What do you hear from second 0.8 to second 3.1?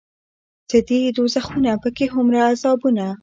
دي دوزخونه پکې هومره عذابونه